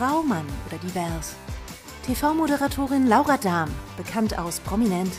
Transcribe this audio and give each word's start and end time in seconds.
Frau, 0.00 0.22
Mann 0.22 0.46
oder 0.66 0.78
divers. 0.78 1.34
TV-Moderatorin 2.06 3.06
Laura 3.06 3.36
Dahm, 3.36 3.68
bekannt 3.98 4.38
aus 4.38 4.58
Prominent. 4.60 5.12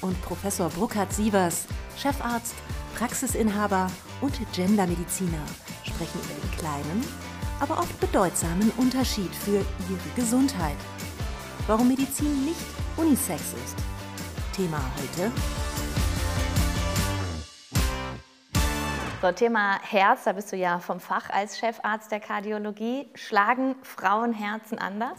Und 0.00 0.20
Professor 0.22 0.68
Burkhard 0.70 1.12
Sievers, 1.12 1.66
Chefarzt, 1.96 2.56
Praxisinhaber 2.96 3.86
und 4.20 4.34
Gendermediziner, 4.52 5.38
sprechen 5.84 6.18
über 6.24 6.40
den 6.42 6.58
kleinen, 6.58 7.04
aber 7.60 7.78
oft 7.78 8.00
bedeutsamen 8.00 8.72
Unterschied 8.78 9.32
für 9.32 9.58
ihre 9.58 10.10
Gesundheit. 10.16 10.76
Warum 11.68 11.86
Medizin 11.86 12.46
nicht 12.46 12.66
unisex 12.96 13.40
ist. 13.64 13.76
Thema 14.56 14.80
heute. 14.96 15.30
So, 19.22 19.32
Thema 19.32 19.80
Herz, 19.80 20.24
da 20.24 20.32
bist 20.34 20.52
du 20.52 20.56
ja 20.56 20.78
vom 20.78 21.00
Fach 21.00 21.30
als 21.30 21.58
Chefarzt 21.58 22.12
der 22.12 22.20
Kardiologie. 22.20 23.08
Schlagen 23.14 23.74
Frauenherzen 23.82 24.78
anders? 24.78 25.18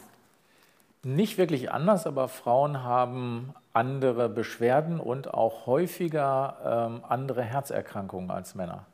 Nicht 1.01 1.39
wirklich 1.39 1.71
anders, 1.71 2.05
aber 2.05 2.27
Frauen 2.27 2.83
haben 2.83 3.55
andere 3.73 4.29
Beschwerden 4.29 4.99
und 4.99 5.33
auch 5.33 5.65
häufiger 5.65 6.91
ähm, 6.93 7.03
andere 7.09 7.41
Herzerkrankungen 7.41 8.29
als 8.29 8.53
Männer. 8.53 8.85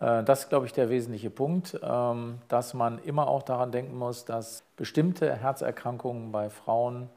Äh, 0.00 0.22
das 0.24 0.40
ist, 0.40 0.48
glaube 0.50 0.66
ich, 0.66 0.74
der 0.74 0.90
wesentliche 0.90 1.30
Punkt, 1.30 1.80
ähm, 1.82 2.38
dass 2.48 2.74
man 2.74 2.98
immer 2.98 3.28
auch 3.28 3.42
daran 3.42 3.72
denken 3.72 3.96
muss, 3.96 4.26
dass 4.26 4.64
bestimmte 4.76 5.34
Herzerkrankungen 5.34 6.30
bei 6.30 6.50
Frauen 6.50 7.08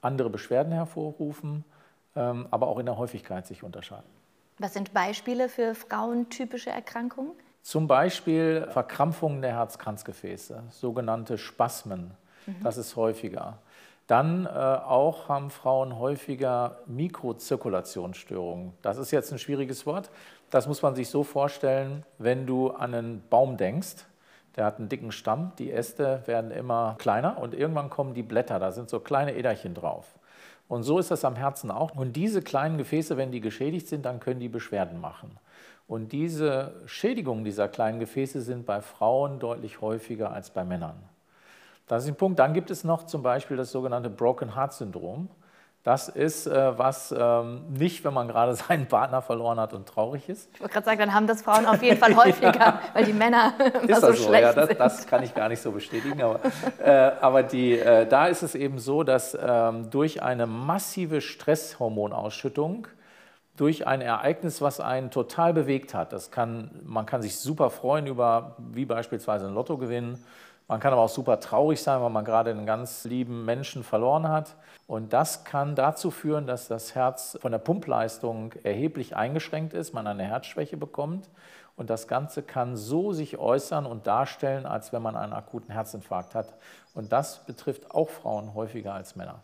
andere 0.00 0.30
Beschwerden 0.30 0.72
hervorrufen, 0.72 1.64
ähm, 2.14 2.46
aber 2.52 2.68
auch 2.68 2.78
in 2.78 2.86
der 2.86 2.96
Häufigkeit 2.96 3.44
sich 3.44 3.64
unterscheiden. 3.64 4.21
Was 4.62 4.74
sind 4.74 4.94
Beispiele 4.94 5.48
für 5.48 5.74
frauentypische 5.74 6.70
Erkrankungen? 6.70 7.32
Zum 7.62 7.88
Beispiel 7.88 8.68
Verkrampfungen 8.70 9.42
der 9.42 9.56
Herzkranzgefäße, 9.56 10.62
sogenannte 10.70 11.36
Spasmen. 11.36 12.12
Mhm. 12.46 12.62
Das 12.62 12.76
ist 12.76 12.94
häufiger. 12.94 13.58
Dann 14.06 14.46
äh, 14.46 14.48
auch 14.50 15.28
haben 15.28 15.50
Frauen 15.50 15.98
häufiger 15.98 16.78
Mikrozirkulationsstörungen. 16.86 18.72
Das 18.82 18.98
ist 18.98 19.10
jetzt 19.10 19.32
ein 19.32 19.40
schwieriges 19.40 19.84
Wort. 19.84 20.10
Das 20.50 20.68
muss 20.68 20.80
man 20.80 20.94
sich 20.94 21.10
so 21.10 21.24
vorstellen, 21.24 22.06
wenn 22.18 22.46
du 22.46 22.70
an 22.70 22.94
einen 22.94 23.28
Baum 23.28 23.56
denkst, 23.56 24.06
der 24.54 24.64
hat 24.64 24.78
einen 24.78 24.88
dicken 24.88 25.10
Stamm, 25.10 25.50
die 25.58 25.72
Äste 25.72 26.22
werden 26.26 26.52
immer 26.52 26.94
kleiner 27.00 27.36
und 27.38 27.52
irgendwann 27.52 27.90
kommen 27.90 28.14
die 28.14 28.22
Blätter, 28.22 28.60
da 28.60 28.70
sind 28.70 28.90
so 28.90 29.00
kleine 29.00 29.34
Äderchen 29.34 29.74
drauf. 29.74 30.14
Und 30.68 30.84
so 30.84 30.98
ist 30.98 31.10
das 31.10 31.24
am 31.24 31.36
Herzen 31.36 31.70
auch. 31.70 31.94
Und 31.94 32.14
diese 32.14 32.40
kleinen 32.42 32.78
Gefäße, 32.78 33.16
wenn 33.16 33.30
die 33.30 33.40
geschädigt 33.40 33.88
sind, 33.88 34.04
dann 34.04 34.20
können 34.20 34.40
die 34.40 34.48
Beschwerden 34.48 35.00
machen. 35.00 35.38
Und 35.86 36.12
diese 36.12 36.74
Schädigungen 36.86 37.44
dieser 37.44 37.68
kleinen 37.68 38.00
Gefäße 38.00 38.40
sind 38.40 38.64
bei 38.64 38.80
Frauen 38.80 39.38
deutlich 39.38 39.80
häufiger 39.80 40.32
als 40.32 40.50
bei 40.50 40.64
Männern. 40.64 40.96
Das 41.86 42.04
ist 42.04 42.08
ein 42.08 42.16
Punkt. 42.16 42.38
Dann 42.38 42.54
gibt 42.54 42.70
es 42.70 42.84
noch 42.84 43.04
zum 43.04 43.22
Beispiel 43.22 43.56
das 43.56 43.72
sogenannte 43.72 44.08
Broken 44.08 44.54
Heart 44.54 44.72
Syndrom. 44.72 45.28
Das 45.84 46.08
ist 46.08 46.46
äh, 46.46 46.78
was 46.78 47.12
ähm, 47.16 47.62
nicht, 47.68 48.04
wenn 48.04 48.14
man 48.14 48.28
gerade 48.28 48.54
seinen 48.68 48.86
Partner 48.86 49.20
verloren 49.20 49.58
hat 49.58 49.72
und 49.72 49.88
traurig 49.88 50.28
ist. 50.28 50.48
Ich 50.54 50.60
wollte 50.60 50.74
gerade 50.74 50.84
sagen, 50.84 50.98
dann 51.00 51.12
haben 51.12 51.26
das 51.26 51.42
Frauen 51.42 51.66
auf 51.66 51.82
jeden 51.82 51.98
Fall 51.98 52.14
häufiger, 52.24 52.54
ja. 52.54 52.80
weil 52.92 53.04
die 53.04 53.12
Männer 53.12 53.54
immer 53.82 53.90
ist 53.90 54.00
so, 54.00 54.12
so 54.12 54.28
schlecht 54.28 54.42
ja, 54.42 54.52
das, 54.52 54.68
sind. 54.68 54.80
Das 54.80 55.06
kann 55.06 55.22
ich 55.24 55.34
gar 55.34 55.48
nicht 55.48 55.60
so 55.60 55.72
bestätigen. 55.72 56.22
Aber, 56.22 56.40
äh, 56.78 57.12
aber 57.20 57.42
die, 57.42 57.78
äh, 57.78 58.06
da 58.06 58.26
ist 58.26 58.42
es 58.42 58.54
eben 58.54 58.78
so, 58.78 59.02
dass 59.02 59.36
ähm, 59.40 59.90
durch 59.90 60.22
eine 60.22 60.46
massive 60.46 61.20
Stresshormonausschüttung, 61.20 62.86
durch 63.56 63.86
ein 63.86 64.00
Ereignis, 64.00 64.62
was 64.62 64.80
einen 64.80 65.10
total 65.10 65.52
bewegt 65.52 65.94
hat, 65.94 66.12
das 66.12 66.30
kann, 66.30 66.70
man 66.84 67.06
kann 67.06 67.22
sich 67.22 67.38
super 67.38 67.70
freuen 67.70 68.06
über, 68.06 68.56
wie 68.58 68.86
beispielsweise 68.86 69.46
ein 69.46 69.54
Lottogewinn, 69.54 70.18
man 70.68 70.80
kann 70.80 70.92
aber 70.92 71.02
auch 71.02 71.08
super 71.08 71.40
traurig 71.40 71.82
sein, 71.82 72.00
weil 72.00 72.10
man 72.10 72.24
gerade 72.24 72.50
einen 72.50 72.66
ganz 72.66 73.04
lieben 73.04 73.44
Menschen 73.44 73.84
verloren 73.84 74.28
hat. 74.28 74.54
Und 74.86 75.12
das 75.12 75.44
kann 75.44 75.74
dazu 75.74 76.10
führen, 76.10 76.46
dass 76.46 76.68
das 76.68 76.94
Herz 76.94 77.38
von 77.40 77.52
der 77.52 77.58
Pumpleistung 77.58 78.52
erheblich 78.62 79.16
eingeschränkt 79.16 79.74
ist, 79.74 79.92
man 79.92 80.06
eine 80.06 80.24
Herzschwäche 80.24 80.76
bekommt. 80.76 81.28
Und 81.76 81.90
das 81.90 82.06
Ganze 82.06 82.42
kann 82.42 82.76
so 82.76 83.12
sich 83.12 83.38
äußern 83.38 83.86
und 83.86 84.06
darstellen, 84.06 84.66
als 84.66 84.92
wenn 84.92 85.02
man 85.02 85.16
einen 85.16 85.32
akuten 85.32 85.72
Herzinfarkt 85.72 86.34
hat. 86.34 86.54
Und 86.94 87.12
das 87.12 87.44
betrifft 87.44 87.90
auch 87.90 88.10
Frauen 88.10 88.54
häufiger 88.54 88.94
als 88.94 89.16
Männer. 89.16 89.40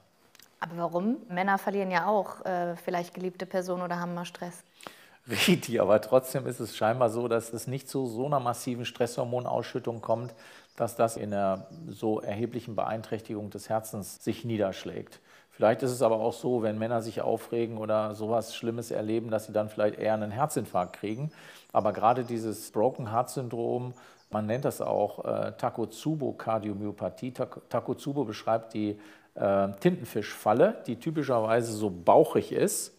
Aber 0.60 0.76
warum? 0.76 1.18
Männer 1.28 1.58
verlieren 1.58 1.90
ja 1.90 2.06
auch 2.06 2.44
äh, 2.44 2.76
vielleicht 2.76 3.14
geliebte 3.14 3.46
Personen 3.46 3.82
oder 3.82 4.00
haben 4.00 4.14
mal 4.14 4.24
Stress. 4.24 4.64
Richtig, 5.28 5.80
aber 5.80 6.00
trotzdem 6.00 6.46
ist 6.46 6.60
es 6.60 6.76
scheinbar 6.76 7.10
so, 7.10 7.28
dass 7.28 7.52
es 7.52 7.66
nicht 7.66 7.88
zu 7.88 8.06
so 8.06 8.26
einer 8.26 8.40
massiven 8.40 8.84
Stresshormonausschüttung 8.84 10.00
kommt, 10.00 10.34
dass 10.78 10.94
das 10.94 11.16
in 11.16 11.34
einer 11.34 11.66
so 11.88 12.20
erheblichen 12.20 12.76
Beeinträchtigung 12.76 13.50
des 13.50 13.68
Herzens 13.68 14.22
sich 14.22 14.44
niederschlägt. 14.44 15.20
Vielleicht 15.50 15.82
ist 15.82 15.90
es 15.90 16.02
aber 16.02 16.20
auch 16.20 16.32
so, 16.32 16.62
wenn 16.62 16.78
Männer 16.78 17.02
sich 17.02 17.20
aufregen 17.20 17.78
oder 17.78 18.14
sowas 18.14 18.54
Schlimmes 18.54 18.92
erleben, 18.92 19.28
dass 19.28 19.46
sie 19.46 19.52
dann 19.52 19.68
vielleicht 19.68 19.98
eher 19.98 20.14
einen 20.14 20.30
Herzinfarkt 20.30 20.94
kriegen. 20.94 21.32
Aber 21.72 21.92
gerade 21.92 22.22
dieses 22.22 22.70
Broken 22.70 23.10
Heart 23.10 23.30
Syndrom, 23.30 23.92
man 24.30 24.46
nennt 24.46 24.64
das 24.64 24.80
auch 24.80 25.24
äh, 25.24 25.52
Takotsubo-Kardiomyopathie. 25.58 27.32
Takotsubo 27.32 28.22
beschreibt 28.22 28.72
die 28.72 29.00
äh, 29.34 29.68
Tintenfischfalle, 29.80 30.76
die 30.86 31.00
typischerweise 31.00 31.72
so 31.72 31.90
bauchig 31.90 32.52
ist, 32.52 32.94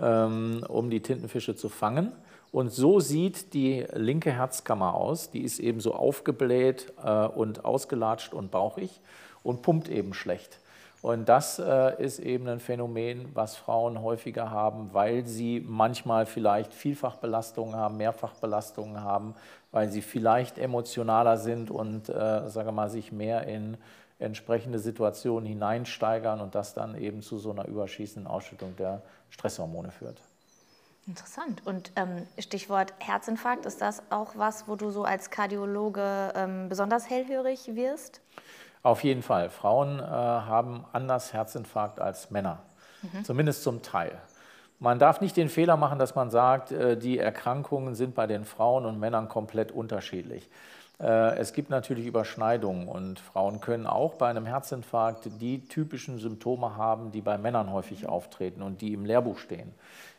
ähm, 0.00 0.64
um 0.68 0.90
die 0.90 1.00
Tintenfische 1.00 1.56
zu 1.56 1.68
fangen. 1.68 2.12
Und 2.50 2.72
so 2.72 3.00
sieht 3.00 3.52
die 3.52 3.86
linke 3.92 4.32
Herzkammer 4.32 4.94
aus. 4.94 5.30
Die 5.30 5.42
ist 5.42 5.58
eben 5.58 5.80
so 5.80 5.94
aufgebläht 5.94 6.92
äh, 7.02 7.26
und 7.26 7.64
ausgelatscht 7.64 8.32
und 8.32 8.50
bauchig 8.50 9.00
und 9.42 9.62
pumpt 9.62 9.88
eben 9.88 10.14
schlecht. 10.14 10.58
Und 11.00 11.28
das 11.28 11.60
äh, 11.60 12.02
ist 12.02 12.18
eben 12.18 12.48
ein 12.48 12.58
Phänomen, 12.58 13.28
was 13.32 13.56
Frauen 13.56 14.02
häufiger 14.02 14.50
haben, 14.50 14.90
weil 14.92 15.26
sie 15.26 15.64
manchmal 15.64 16.26
vielleicht 16.26 16.74
Vielfachbelastungen 16.74 17.76
haben, 17.76 17.96
Mehrfachbelastungen 17.98 19.00
haben, 19.00 19.34
weil 19.70 19.90
sie 19.90 20.02
vielleicht 20.02 20.58
emotionaler 20.58 21.36
sind 21.36 21.70
und 21.70 22.08
äh, 22.08 22.48
sage 22.48 22.72
mal, 22.72 22.90
sich 22.90 23.12
mehr 23.12 23.46
in 23.46 23.76
entsprechende 24.18 24.80
Situationen 24.80 25.46
hineinsteigern 25.46 26.40
und 26.40 26.56
das 26.56 26.74
dann 26.74 26.96
eben 26.96 27.22
zu 27.22 27.38
so 27.38 27.52
einer 27.52 27.68
überschießenden 27.68 28.26
Ausschüttung 28.28 28.74
der 28.76 29.02
Stresshormone 29.30 29.92
führt. 29.92 30.20
Interessant. 31.08 31.62
Und 31.64 31.90
ähm, 31.96 32.26
Stichwort 32.38 32.92
Herzinfarkt, 32.98 33.64
ist 33.64 33.80
das 33.80 34.02
auch 34.10 34.36
was, 34.36 34.68
wo 34.68 34.76
du 34.76 34.90
so 34.90 35.04
als 35.04 35.30
Kardiologe 35.30 36.34
ähm, 36.36 36.68
besonders 36.68 37.08
hellhörig 37.08 37.74
wirst? 37.74 38.20
Auf 38.82 39.02
jeden 39.02 39.22
Fall. 39.22 39.48
Frauen 39.48 40.00
äh, 40.00 40.02
haben 40.02 40.84
anders 40.92 41.32
Herzinfarkt 41.32 41.98
als 41.98 42.30
Männer, 42.30 42.62
mhm. 43.00 43.24
zumindest 43.24 43.62
zum 43.62 43.80
Teil. 43.80 44.20
Man 44.80 44.98
darf 44.98 45.22
nicht 45.22 45.36
den 45.38 45.48
Fehler 45.48 45.78
machen, 45.78 45.98
dass 45.98 46.14
man 46.14 46.28
sagt, 46.28 46.72
äh, 46.72 46.98
die 46.98 47.18
Erkrankungen 47.18 47.94
sind 47.94 48.14
bei 48.14 48.26
den 48.26 48.44
Frauen 48.44 48.84
und 48.84 49.00
Männern 49.00 49.30
komplett 49.30 49.72
unterschiedlich. 49.72 50.50
Äh, 51.00 51.36
es 51.38 51.52
gibt 51.52 51.70
natürlich 51.70 52.06
Überschneidungen 52.06 52.88
und 52.88 53.20
Frauen 53.20 53.60
können 53.60 53.86
auch 53.86 54.14
bei 54.14 54.28
einem 54.28 54.46
Herzinfarkt 54.46 55.28
die 55.40 55.66
typischen 55.66 56.18
Symptome 56.18 56.76
haben, 56.76 57.12
die 57.12 57.20
bei 57.20 57.38
Männern 57.38 57.72
häufig 57.72 58.06
auftreten 58.08 58.62
und 58.62 58.80
die 58.80 58.92
im 58.92 59.04
Lehrbuch 59.04 59.38
stehen. 59.38 59.72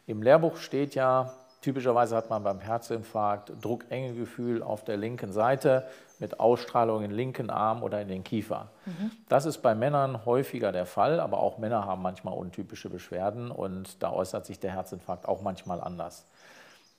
Im 0.08 0.22
Lehrbuch 0.24 0.58
steht 0.58 0.96
ja, 0.96 1.34
typischerweise 1.62 2.16
hat 2.16 2.30
man 2.30 2.44
beim 2.44 2.60
Herzinfarkt 2.60 3.52
Druckengegefühl 3.62 4.64
auf 4.64 4.84
der 4.84 4.98
linken 4.98 5.34
Seite 5.34 5.88
mit 6.20 6.40
Ausstrahlung 6.40 7.04
in 7.04 7.12
den 7.12 7.16
linken 7.16 7.50
Arm 7.50 7.84
oder 7.84 8.02
in 8.02 8.08
den 8.08 8.24
Kiefer. 8.24 8.70
Mhm. 8.86 9.12
Das 9.28 9.46
ist 9.46 9.60
bei 9.60 9.76
Männern 9.76 10.26
häufiger 10.26 10.72
der 10.72 10.86
Fall, 10.86 11.20
aber 11.20 11.40
auch 11.40 11.58
Männer 11.58 11.86
haben 11.86 12.02
manchmal 12.02 12.34
untypische 12.34 12.90
Beschwerden 12.90 13.52
und 13.52 14.02
da 14.02 14.12
äußert 14.12 14.46
sich 14.46 14.60
der 14.60 14.72
Herzinfarkt 14.72 15.28
auch 15.28 15.42
manchmal 15.42 15.82
anders. 15.82 16.26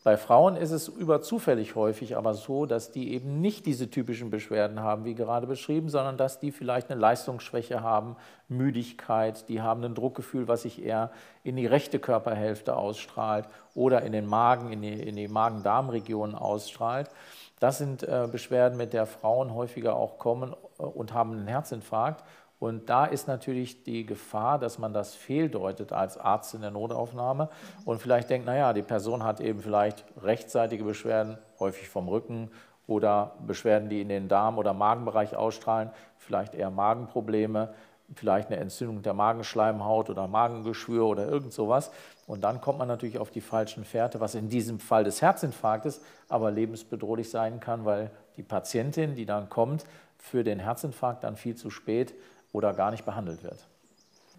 Bei 0.03 0.16
Frauen 0.16 0.56
ist 0.56 0.71
es 0.71 0.88
überzufällig 0.88 1.75
häufig 1.75 2.16
aber 2.16 2.33
so, 2.33 2.65
dass 2.65 2.91
die 2.91 3.12
eben 3.12 3.43
nicht 3.43 3.66
diese 3.66 3.91
typischen 3.91 4.31
Beschwerden 4.31 4.80
haben, 4.80 5.04
wie 5.04 5.15
gerade 5.15 5.47
beschrieben, 5.47 5.91
sondern 5.91 6.16
dass 6.16 6.41
die 6.41 6.53
vielleicht 6.53 6.91
eine 6.91 6.98
Leistungsschwäche 6.98 7.83
haben, 7.83 8.16
Müdigkeit, 8.48 9.47
die 9.51 9.60
haben 9.60 9.84
ein 9.84 9.95
Druckgefühl, 9.95 10.48
was 10.48 10.63
sich 10.63 10.83
eher 10.83 11.10
in 11.45 11.57
die 11.57 11.66
rechte 11.66 11.98
Körperhälfte 11.98 12.77
ausstrahlt 12.77 13.47
oder 13.75 14.01
in 14.01 14.13
den 14.13 14.25
Magen, 14.25 14.72
in 14.72 14.80
die, 14.80 15.03
in 15.03 15.16
die 15.16 15.28
Magen-Darm-Region 15.28 16.34
ausstrahlt. 16.34 17.10
Das 17.59 17.77
sind 17.77 18.03
äh, 18.03 18.27
Beschwerden, 18.33 18.78
mit 18.78 18.95
der 18.95 19.04
Frauen 19.04 19.54
häufiger 19.54 19.97
auch 19.97 20.19
kommen 20.19 20.57
äh, 20.78 20.83
und 20.83 21.13
haben 21.13 21.33
einen 21.33 21.47
Herzinfarkt. 21.47 22.25
Und 22.60 22.91
da 22.91 23.07
ist 23.07 23.27
natürlich 23.27 23.84
die 23.84 24.04
Gefahr, 24.04 24.59
dass 24.59 24.78
man 24.78 24.92
das 24.92 25.15
fehldeutet 25.15 25.92
als 25.92 26.18
Arzt 26.18 26.54
in 26.54 26.60
der 26.60 26.71
Notaufnahme 26.71 27.48
und 27.86 28.03
vielleicht 28.03 28.28
denkt, 28.28 28.47
naja, 28.47 28.74
die 28.74 28.83
Person 28.83 29.24
hat 29.24 29.41
eben 29.41 29.60
vielleicht 29.60 30.04
rechtzeitige 30.22 30.84
Beschwerden, 30.84 31.39
häufig 31.59 31.89
vom 31.89 32.07
Rücken 32.07 32.51
oder 32.86 33.34
Beschwerden, 33.47 33.89
die 33.89 34.03
in 34.03 34.10
den 34.10 34.28
Darm- 34.28 34.59
oder 34.59 34.74
Magenbereich 34.74 35.34
ausstrahlen, 35.36 35.91
vielleicht 36.18 36.54
eher 36.54 36.71
Magenprobleme, 36.71 37.72
vielleicht 38.15 38.48
eine 38.48 38.59
Entzündung 38.59 39.01
der 39.01 39.15
Magenschleimhaut 39.15 40.10
oder 40.10 40.28
Magengeschwür 40.28 41.06
oder 41.06 41.27
irgend 41.27 41.54
sowas. 41.54 41.91
Und 42.27 42.42
dann 42.42 42.60
kommt 42.60 42.78
man 42.78 42.89
natürlich 42.89 43.18
auf 43.18 43.30
die 43.30 43.41
falschen 43.41 43.86
Fährte, 43.86 44.21
was 44.21 44.34
in 44.34 44.51
diesem 44.51 44.80
Fall 44.80 45.04
des 45.04 45.22
Herzinfarktes 45.22 46.03
aber 46.28 46.51
lebensbedrohlich 46.51 47.30
sein 47.30 47.59
kann, 47.59 47.86
weil 47.86 48.10
die 48.36 48.42
Patientin, 48.42 49.15
die 49.15 49.24
dann 49.24 49.48
kommt, 49.48 49.86
für 50.18 50.45
den 50.45 50.59
Herzinfarkt 50.59 51.24
dann 51.24 51.36
viel 51.36 51.54
zu 51.54 51.71
spät 51.71 52.13
oder 52.53 52.73
gar 52.75 52.91
nicht 52.91 53.05
behandelt 53.05 53.43
wird. 53.43 53.67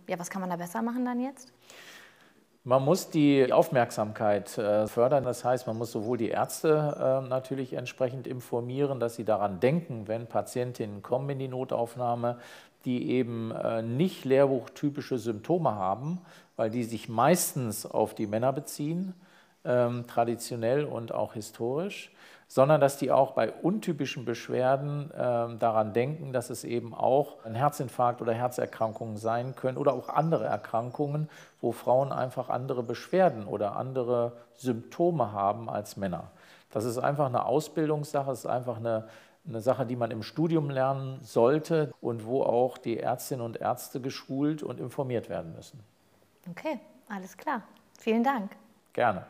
Ja, 0.08 0.19
was 0.19 0.30
kann 0.30 0.42
man 0.42 0.50
da 0.50 0.56
besser 0.56 0.81
machen 0.81 1.06
dann 1.06 1.19
jetzt? 1.19 1.54
Man 2.63 2.86
muss 2.86 3.10
die 3.10 3.52
Aufmerksamkeit 3.52 4.56
äh, 4.58 4.86
fördern. 4.86 5.24
Das 5.24 5.44
heißt, 5.44 5.66
man 5.66 5.80
muss 5.80 5.92
sowohl 5.92 6.19
die 6.19 6.30
Ärzte 6.30 7.24
äh, 7.25 7.28
natürlich 7.28 7.74
entsprechend 7.74 8.28
informieren, 8.28 9.00
dass 9.00 9.16
sie 9.16 9.25
daran 9.25 9.60
denken, 9.60 10.08
wenn 10.08 10.28
Patientinnen 10.28 11.02
kommen 11.02 11.31
in 11.31 11.40
die 11.40 11.48
Notaufnahme, 11.48 12.38
die 12.86 13.10
eben 13.10 13.52
äh, 13.52 13.81
nicht 13.81 14.25
lehrbuchtypische 14.25 15.18
Symptome 15.18 15.74
haben, 15.74 16.19
weil 16.56 16.69
die 16.69 16.84
sich 16.84 17.10
meistens 17.10 17.88
auf 17.88 18.13
die 18.13 18.28
Männer 18.28 18.54
beziehen, 18.54 19.16
ähm, 19.66 20.06
traditionell 20.08 20.86
und 20.86 21.13
auch 21.13 21.34
historisch 21.34 22.12
sondern 22.52 22.81
dass 22.81 22.98
die 22.98 23.12
auch 23.12 23.31
bei 23.31 23.50
untypischen 23.50 24.25
Beschwerden 24.25 25.10
äh, 25.12 25.16
daran 25.58 25.94
denken, 25.94 26.34
dass 26.34 26.50
es 26.50 26.66
eben 26.66 26.94
auch 26.94 27.46
ein 27.46 27.56
Herzinfarkt 27.56 28.22
oder 28.22 28.34
Herzerkrankungen 28.34 29.16
sein 29.16 29.56
können 29.56 29.78
oder 29.78 29.94
auch 29.94 30.10
andere 30.10 30.48
Erkrankungen, 30.48 31.30
wo 31.62 31.72
Frauen 31.72 32.12
einfach 32.12 32.50
andere 32.50 32.84
Beschwerden 32.84 33.48
oder 33.48 33.78
andere 33.78 34.34
Symptome 34.56 35.31
haben 35.31 35.69
als 35.69 35.96
Männer. 35.96 36.30
Das 36.72 36.84
ist 36.84 36.98
einfach 36.98 37.28
eine 37.28 37.46
Ausbildungssache, 37.46 38.31
es 38.31 38.40
ist 38.40 38.48
einfach 38.48 38.80
eine, 38.80 39.08
eine 39.48 39.62
Sache, 39.62 39.86
die 39.86 39.96
man 39.96 40.12
im 40.12 40.22
Studium 40.22 40.69
lernen 40.69 41.22
sollte 41.24 41.94
und 42.02 42.25
wo 42.25 42.44
auch 42.44 42.78
die 42.78 43.00
Ärztinnen 43.00 43.46
und 43.46 43.62
Ärzte 43.62 44.02
geschult 44.02 44.62
und 44.62 44.81
informiert 44.81 45.30
werden 45.30 45.56
müssen. 45.56 45.81
Okay, 46.50 46.81
alles 47.08 47.38
klar. 47.38 47.62
Vielen 47.98 48.25
Dank. 48.25 48.52
Gerne. 48.92 49.25